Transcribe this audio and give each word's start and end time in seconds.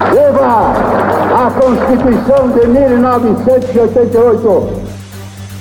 Viva 0.00 0.72
a 1.34 1.50
Constituição 1.50 2.50
de 2.52 2.68
1988! 2.68 4.82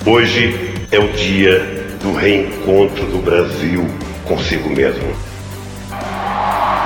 Hoje 0.05 0.75
é 0.91 0.99
o 0.99 1.11
dia 1.13 1.87
do 2.03 2.13
reencontro 2.15 3.03
do 3.07 3.17
Brasil 3.17 3.87
consigo 4.27 4.69
mesmo. 4.69 5.07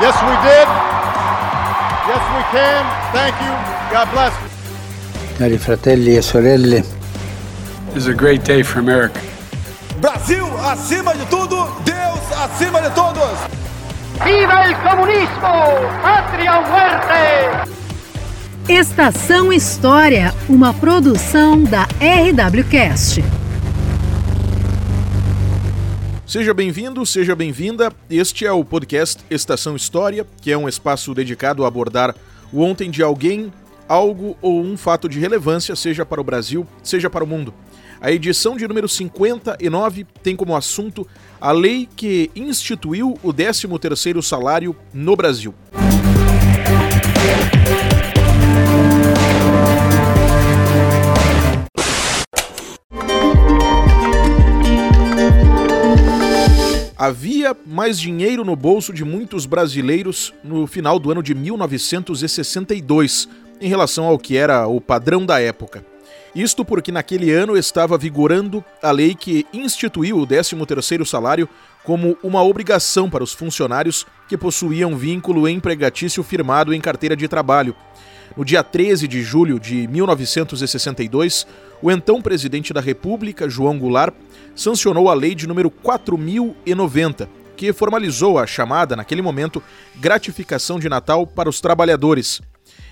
Yes, 0.01 0.15
we 0.21 0.35
did. 0.41 0.67
Yes, 2.07 2.21
we 2.33 2.41
can. 2.51 2.85
Thank 3.11 3.35
you. 3.43 3.51
God 3.91 4.07
bless. 4.13 4.33
Cari 5.37 5.57
fratelli 5.57 6.15
e 6.17 6.21
sorelle. 6.21 6.85
This 7.93 8.03
is 8.03 8.07
a 8.07 8.13
great 8.13 8.45
day 8.45 8.63
for 8.63 8.79
America. 8.79 9.19
Brasil 9.97 10.47
acima 10.65 11.13
de 11.13 11.25
tudo, 11.25 11.67
Deus 11.83 12.21
acima 12.43 12.81
de 12.81 12.89
todos. 12.91 13.37
Viva 14.19 14.65
el 14.65 14.75
comunismo! 14.77 16.01
Patria 16.01 16.59
o 16.59 16.69
muerte! 16.69 17.71
Estação 18.69 19.51
História, 19.51 20.33
uma 20.47 20.73
produção 20.73 21.63
da 21.63 21.83
RWCast. 21.83 23.23
Seja 26.27 26.53
bem-vindo, 26.53 27.03
seja 27.05 27.35
bem-vinda. 27.35 27.91
Este 28.09 28.45
é 28.45 28.51
o 28.51 28.63
podcast 28.63 29.23
Estação 29.29 29.75
História, 29.75 30.27
que 30.41 30.51
é 30.51 30.57
um 30.57 30.69
espaço 30.69 31.15
dedicado 31.15 31.63
a 31.65 31.67
abordar 31.67 32.15
o 32.53 32.61
ontem 32.61 32.91
de 32.91 33.01
alguém, 33.01 33.51
algo 33.87 34.37
ou 34.41 34.61
um 34.61 34.77
fato 34.77 35.09
de 35.09 35.19
relevância, 35.19 35.75
seja 35.75 36.05
para 36.05 36.21
o 36.21 36.23
Brasil, 36.23 36.67
seja 36.83 37.09
para 37.09 37.23
o 37.23 37.27
mundo. 37.27 37.53
A 38.03 38.11
edição 38.11 38.57
de 38.57 38.67
número 38.67 38.89
59 38.89 40.07
tem 40.23 40.35
como 40.35 40.55
assunto 40.55 41.07
a 41.39 41.51
lei 41.51 41.87
que 41.95 42.31
instituiu 42.35 43.19
o 43.21 43.31
13º 43.31 44.23
salário 44.23 44.75
no 44.91 45.15
Brasil. 45.15 45.53
Havia 56.97 57.55
mais 57.67 57.99
dinheiro 57.99 58.43
no 58.43 58.55
bolso 58.55 58.91
de 58.91 59.05
muitos 59.05 59.45
brasileiros 59.45 60.33
no 60.43 60.65
final 60.65 60.97
do 60.97 61.11
ano 61.11 61.21
de 61.21 61.35
1962, 61.35 63.29
em 63.61 63.69
relação 63.69 64.05
ao 64.05 64.17
que 64.17 64.35
era 64.37 64.65
o 64.65 64.81
padrão 64.81 65.23
da 65.23 65.39
época. 65.39 65.90
Isto 66.33 66.63
porque 66.63 66.91
naquele 66.91 67.31
ano 67.31 67.57
estava 67.57 67.97
vigorando 67.97 68.63
a 68.81 68.91
lei 68.91 69.13
que 69.13 69.45
instituiu 69.53 70.17
o 70.17 70.27
13º 70.27 71.05
salário 71.05 71.47
como 71.83 72.17
uma 72.23 72.41
obrigação 72.43 73.09
para 73.09 73.23
os 73.23 73.33
funcionários 73.33 74.05
que 74.29 74.37
possuíam 74.37 74.95
vínculo 74.95 75.47
empregatício 75.47 76.23
firmado 76.23 76.73
em 76.73 76.79
carteira 76.79 77.15
de 77.15 77.27
trabalho. 77.27 77.75
No 78.37 78.45
dia 78.45 78.63
13 78.63 79.07
de 79.09 79.21
julho 79.21 79.59
de 79.59 79.87
1962, 79.87 81.45
o 81.81 81.91
então 81.91 82.21
presidente 82.21 82.71
da 82.71 82.79
República, 82.79 83.49
João 83.49 83.77
Goulart, 83.77 84.13
sancionou 84.55 85.09
a 85.09 85.13
lei 85.13 85.35
de 85.35 85.47
número 85.47 85.69
4090, 85.69 87.27
que 87.57 87.73
formalizou 87.73 88.39
a 88.39 88.47
chamada, 88.47 88.95
naquele 88.95 89.21
momento, 89.21 89.61
gratificação 89.97 90.79
de 90.79 90.87
Natal 90.87 91.27
para 91.27 91.49
os 91.49 91.59
trabalhadores. 91.59 92.41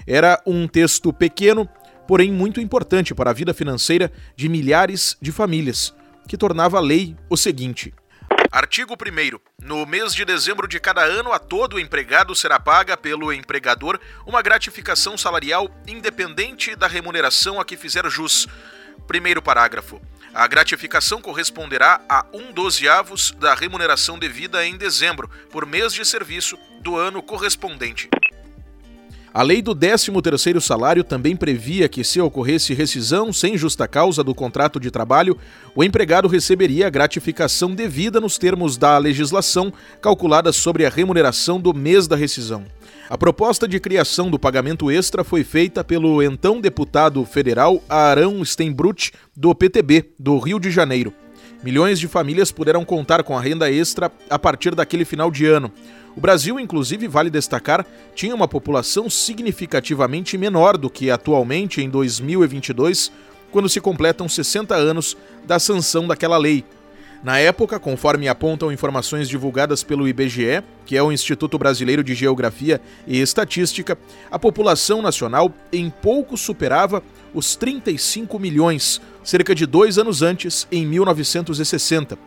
Era 0.05 0.41
um 0.45 0.67
texto 0.67 1.13
pequeno, 1.13 1.69
porém 2.09 2.31
muito 2.31 2.59
importante 2.59 3.13
para 3.13 3.29
a 3.29 3.33
vida 3.33 3.53
financeira 3.53 4.11
de 4.35 4.49
milhares 4.49 5.15
de 5.21 5.31
famílias, 5.31 5.93
que 6.27 6.35
tornava 6.35 6.79
lei 6.79 7.15
o 7.29 7.37
seguinte: 7.37 7.93
Artigo 8.51 8.95
1. 8.95 9.39
No 9.63 9.85
mês 9.85 10.15
de 10.15 10.25
dezembro 10.25 10.67
de 10.67 10.79
cada 10.79 11.03
ano, 11.03 11.31
a 11.31 11.37
todo 11.37 11.79
empregado 11.79 12.33
será 12.33 12.59
paga 12.59 12.97
pelo 12.97 13.31
empregador 13.31 13.99
uma 14.25 14.41
gratificação 14.41 15.15
salarial 15.19 15.69
independente 15.87 16.75
da 16.75 16.87
remuneração 16.87 17.61
a 17.61 17.63
que 17.63 17.77
fizer 17.77 18.09
jus. 18.09 18.47
Primeiro 19.05 19.39
parágrafo. 19.39 20.01
A 20.33 20.47
gratificação 20.47 21.21
corresponderá 21.21 22.01
a 22.09 22.25
um 22.33 22.51
dozeavos 22.51 23.35
da 23.37 23.53
remuneração 23.53 24.17
devida 24.17 24.65
em 24.65 24.77
dezembro, 24.77 25.29
por 25.51 25.63
mês 25.63 25.93
de 25.93 26.03
serviço 26.03 26.57
do 26.81 26.97
ano 26.97 27.21
correspondente. 27.21 28.09
A 29.31 29.43
lei 29.43 29.61
do 29.61 29.75
13º 29.75 30.59
salário 30.59 31.03
também 31.03 31.35
previa 31.35 31.87
que 31.87 32.03
se 32.03 32.19
ocorresse 32.19 32.73
rescisão 32.73 33.31
sem 33.31 33.55
justa 33.55 33.87
causa 33.87 34.23
do 34.23 34.33
contrato 34.33 34.79
de 34.79 34.89
trabalho, 34.89 35.37
o 35.75 35.83
empregado 35.83 36.27
receberia 36.27 36.87
a 36.87 36.89
gratificação 36.89 37.75
devida 37.75 38.19
nos 38.19 38.39
termos 38.39 38.75
da 38.75 38.97
legislação 38.97 39.71
calculada 40.01 40.51
sobre 40.51 40.83
a 40.83 40.89
remuneração 40.89 41.61
do 41.61 41.75
mês 41.75 42.07
da 42.07 42.15
rescisão. 42.15 42.65
A 43.07 43.17
proposta 43.17 43.67
de 43.67 43.79
criação 43.79 44.31
do 44.31 44.39
pagamento 44.39 44.89
extra 44.89 45.23
foi 45.23 45.43
feita 45.43 45.83
pelo 45.83 46.23
então 46.23 46.59
deputado 46.59 47.23
federal 47.23 47.83
Arão 47.87 48.43
Steinbrut, 48.43 49.11
do 49.35 49.53
PTB, 49.53 50.11
do 50.17 50.39
Rio 50.39 50.59
de 50.59 50.71
Janeiro. 50.71 51.13
Milhões 51.61 51.99
de 51.99 52.07
famílias 52.07 52.51
puderam 52.51 52.85
contar 52.85 53.21
com 53.21 53.37
a 53.37 53.41
renda 53.41 53.69
extra 53.69 54.09
a 54.29 54.39
partir 54.39 54.73
daquele 54.73 55.03
final 55.03 55.29
de 55.29 55.45
ano. 55.45 55.71
O 56.15 56.21
Brasil, 56.21 56.59
inclusive, 56.59 57.07
vale 57.07 57.29
destacar, 57.29 57.85
tinha 58.15 58.33
uma 58.33 58.47
população 58.47 59.09
significativamente 59.09 60.37
menor 60.37 60.77
do 60.77 60.89
que 60.89 61.11
atualmente 61.11 61.81
em 61.81 61.89
2022, 61.89 63.11
quando 63.51 63.67
se 63.67 63.81
completam 63.81 64.29
60 64.29 64.73
anos 64.73 65.17
da 65.45 65.59
sanção 65.59 66.07
daquela 66.07 66.37
lei. 66.37 66.63
Na 67.21 67.37
época, 67.37 67.77
conforme 67.79 68.29
apontam 68.29 68.71
informações 68.71 69.27
divulgadas 69.27 69.83
pelo 69.83 70.07
IBGE, 70.07 70.63
que 70.85 70.95
é 70.95 71.03
o 71.03 71.11
Instituto 71.11 71.57
Brasileiro 71.57 72.01
de 72.01 72.15
Geografia 72.15 72.79
e 73.05 73.19
Estatística, 73.19 73.97
a 74.31 74.39
população 74.39 75.01
nacional 75.01 75.53
em 75.73 75.89
pouco 75.89 76.37
superava 76.37 77.03
os 77.33 77.57
35 77.57 78.39
milhões, 78.39 79.01
cerca 79.21 79.53
de 79.53 79.65
dois 79.65 79.97
anos 79.97 80.21
antes, 80.21 80.65
em 80.71 80.85
1960. 80.85 82.17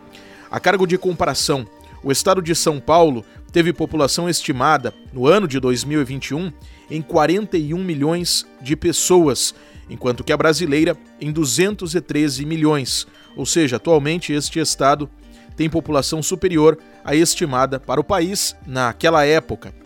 A 0.50 0.60
cargo 0.60 0.86
de 0.86 0.98
comparação, 0.98 1.66
o 2.04 2.12
estado 2.12 2.42
de 2.42 2.54
São 2.54 2.78
Paulo 2.78 3.24
teve 3.50 3.72
população 3.72 4.28
estimada, 4.28 4.92
no 5.10 5.26
ano 5.26 5.48
de 5.48 5.58
2021, 5.58 6.52
em 6.90 7.00
41 7.00 7.82
milhões 7.82 8.46
de 8.60 8.76
pessoas, 8.76 9.54
enquanto 9.88 10.22
que 10.22 10.32
a 10.32 10.36
brasileira 10.36 10.96
em 11.18 11.32
213 11.32 12.44
milhões. 12.44 13.06
Ou 13.36 13.46
seja, 13.46 13.76
atualmente 13.76 14.32
este 14.32 14.58
estado 14.58 15.08
tem 15.56 15.68
população 15.68 16.22
superior 16.22 16.78
à 17.04 17.14
estimada 17.14 17.78
para 17.78 18.00
o 18.00 18.04
país 18.04 18.56
naquela 18.66 19.24
época. 19.24 19.81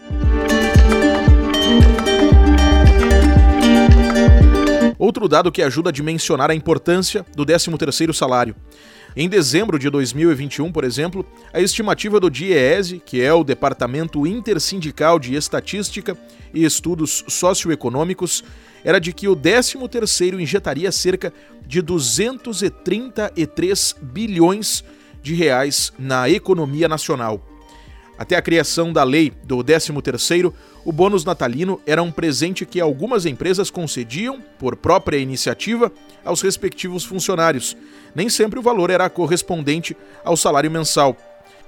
Outro 4.99 5.29
dado 5.29 5.53
que 5.53 5.63
ajuda 5.63 5.91
a 5.91 5.93
dimensionar 5.93 6.51
a 6.51 6.55
importância 6.55 7.27
do 7.35 7.45
13º 7.45 8.13
salário. 8.13 8.57
Em 9.15 9.29
dezembro 9.29 9.79
de 9.79 9.89
2021, 9.89 10.71
por 10.71 10.85
exemplo, 10.85 11.25
a 11.53 11.61
estimativa 11.61 12.21
do 12.21 12.31
DIEESE, 12.31 13.03
que 13.05 13.21
é 13.23 13.33
o 13.33 13.43
Departamento 13.43 14.27
Intersindical 14.27 15.19
de 15.19 15.35
Estatística 15.35 16.15
e 16.53 16.65
Estudos 16.65 17.25
Socioeconômicos, 17.27 18.45
era 18.85 19.01
de 19.01 19.15
que 19.15 19.27
o 19.27 19.35
13º 19.35 20.39
injetaria 20.39 20.93
cerca 20.93 21.33
de 21.67 21.81
233 21.81 23.97
bilhões 24.03 24.85
de 25.23 25.35
reais 25.35 25.95
na 25.99 26.29
economia 26.29 26.87
nacional. 26.87 27.56
Até 28.19 28.37
a 28.37 28.43
criação 28.43 28.93
da 28.93 29.05
lei 29.05 29.33
do 29.45 29.59
13º, 29.59 30.53
o 30.85 30.93
bônus 30.93 31.25
natalino 31.25 31.81
era 31.87 32.03
um 32.03 32.11
presente 32.11 32.65
que 32.65 32.81
algumas 32.81 33.27
empresas 33.27 33.71
concediam, 33.71 34.41
por 34.59 34.77
própria 34.77 35.19
iniciativa, 35.19 35.93
aos 36.25 36.41
respectivos 36.41 37.05
funcionários. 37.05 37.77
Nem 38.15 38.29
sempre 38.29 38.59
o 38.59 38.63
valor 38.63 38.91
era 38.91 39.11
correspondente 39.11 39.97
ao 40.25 40.37
salário 40.37 40.71
mensal. 40.71 41.17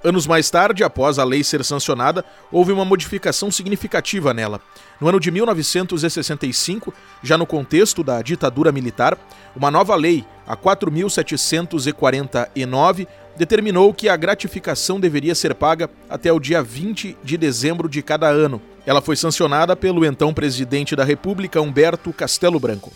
Anos 0.03 0.27
mais 0.29 0.49
tarde, 0.49 0.83
após 0.85 1.19
a 1.19 1.25
lei 1.25 1.43
ser 1.43 1.65
sancionada, 1.65 2.25
houve 2.53 2.71
uma 2.71 2.85
modificação 2.85 3.51
significativa 3.51 4.33
nela. 4.33 4.61
No 5.01 5.09
ano 5.09 5.19
de 5.19 5.33
1965, 5.33 6.95
já 7.21 7.37
no 7.37 7.45
contexto 7.45 8.05
da 8.05 8.23
ditadura 8.23 8.71
militar, 8.71 9.19
uma 9.57 9.73
nova 9.73 9.97
lei, 9.97 10.25
a 10.47 10.55
4749, 10.55 13.09
determinou 13.39 13.95
que 13.95 14.09
a 14.09 14.17
gratificação 14.17 14.99
deveria 14.99 15.35
ser 15.35 15.55
paga 15.55 15.89
até 16.11 16.33
o 16.33 16.41
dia 16.41 16.61
20 16.61 17.17
de 17.23 17.37
dezembro 17.37 17.89
de 17.89 18.03
cada 18.03 18.29
ano. 18.29 18.61
Ela 18.85 19.01
foi 19.01 19.15
sancionada 19.15 19.77
pelo 19.77 20.05
então 20.05 20.35
presidente 20.35 20.97
da 20.97 21.05
República, 21.05 21.61
Humberto 21.61 22.13
Castelo 22.13 22.59
Branco. 22.59 22.93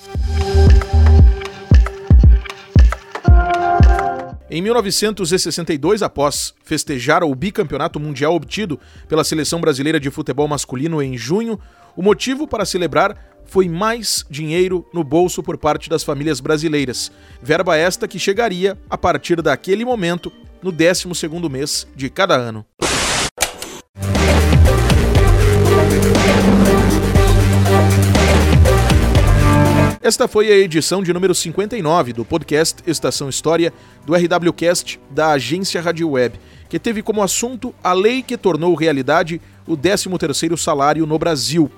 Em 4.50 4.60
1962, 4.60 6.02
após 6.02 6.52
festejar 6.62 7.22
o 7.22 7.34
bicampeonato 7.34 7.98
mundial 7.98 8.34
obtido 8.34 8.78
pela 9.08 9.24
seleção 9.24 9.60
brasileira 9.60 9.98
de 9.98 10.10
futebol 10.10 10.46
masculino 10.46 11.00
em 11.00 11.16
junho, 11.16 11.58
o 11.96 12.02
motivo 12.02 12.46
para 12.46 12.66
celebrar 12.66 13.31
foi 13.52 13.68
mais 13.68 14.24
dinheiro 14.30 14.82
no 14.94 15.04
bolso 15.04 15.42
por 15.42 15.58
parte 15.58 15.90
das 15.90 16.02
famílias 16.02 16.40
brasileiras. 16.40 17.12
Verba 17.42 17.76
esta 17.76 18.08
que 18.08 18.18
chegaria 18.18 18.78
a 18.88 18.96
partir 18.96 19.42
daquele 19.42 19.84
momento 19.84 20.32
no 20.62 20.72
12º 20.72 21.50
mês 21.50 21.86
de 21.94 22.08
cada 22.08 22.34
ano. 22.34 22.64
Esta 30.00 30.26
foi 30.26 30.50
a 30.50 30.56
edição 30.56 31.02
de 31.02 31.12
número 31.12 31.34
59 31.34 32.14
do 32.14 32.24
podcast 32.24 32.82
Estação 32.86 33.28
História 33.28 33.70
do 34.06 34.14
RWCast 34.14 34.98
da 35.10 35.32
agência 35.32 35.82
Rádio 35.82 36.08
Web, 36.08 36.40
que 36.70 36.78
teve 36.78 37.02
como 37.02 37.22
assunto 37.22 37.74
a 37.84 37.92
lei 37.92 38.22
que 38.22 38.38
tornou 38.38 38.74
realidade 38.74 39.42
o 39.66 39.76
13º 39.76 40.56
salário 40.56 41.04
no 41.04 41.18
Brasil. 41.18 41.70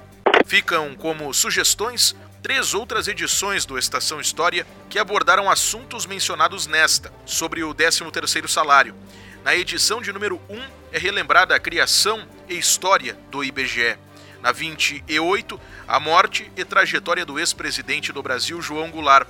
Ficam 0.44 0.94
como 0.94 1.32
sugestões 1.32 2.14
três 2.42 2.74
outras 2.74 3.08
edições 3.08 3.64
do 3.64 3.78
Estação 3.78 4.20
História 4.20 4.66
que 4.90 4.98
abordaram 4.98 5.50
assuntos 5.50 6.04
mencionados 6.04 6.66
nesta, 6.66 7.10
sobre 7.24 7.64
o 7.64 7.74
13º 7.74 8.46
salário. 8.46 8.94
Na 9.42 9.56
edição 9.56 10.02
de 10.02 10.12
número 10.12 10.38
1 10.50 10.60
é 10.92 10.98
relembrada 10.98 11.54
a 11.54 11.58
criação 11.58 12.22
e 12.46 12.58
história 12.58 13.16
do 13.30 13.42
IBGE. 13.42 13.96
Na 14.42 14.52
28, 14.52 15.58
a 15.88 15.98
morte 15.98 16.52
e 16.54 16.62
trajetória 16.66 17.24
do 17.24 17.38
ex-presidente 17.38 18.12
do 18.12 18.22
Brasil, 18.22 18.60
João 18.60 18.90
Goulart. 18.90 19.26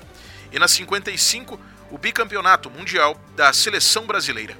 E 0.50 0.58
na 0.58 0.66
55, 0.66 1.58
o 1.92 1.96
bicampeonato 1.96 2.68
mundial 2.68 3.16
da 3.36 3.52
seleção 3.52 4.06
brasileira. 4.06 4.56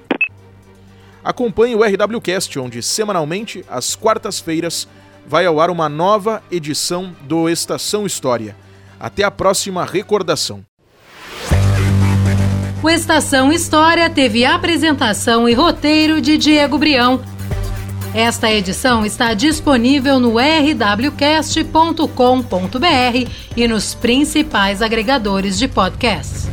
Acompanhe 1.24 1.74
o 1.74 1.82
RWCast, 1.82 2.56
onde 2.60 2.80
semanalmente, 2.84 3.64
às 3.68 3.96
quartas-feiras, 3.96 4.86
vai 5.26 5.46
ao 5.46 5.60
ar 5.60 5.70
uma 5.70 5.88
nova 5.88 6.42
edição 6.50 7.14
do 7.22 7.48
Estação 7.48 8.06
História. 8.06 8.56
Até 8.98 9.22
a 9.24 9.30
próxima 9.30 9.84
recordação. 9.84 10.64
O 12.82 12.90
Estação 12.90 13.52
História 13.52 14.10
teve 14.10 14.44
apresentação 14.44 15.48
e 15.48 15.54
roteiro 15.54 16.20
de 16.20 16.36
Diego 16.36 16.76
Brião. 16.76 17.22
Esta 18.14 18.52
edição 18.52 19.04
está 19.04 19.34
disponível 19.34 20.20
no 20.20 20.34
rwcast.com.br 20.36 21.70
e 23.56 23.66
nos 23.66 23.94
principais 23.94 24.80
agregadores 24.80 25.58
de 25.58 25.66
podcasts. 25.66 26.48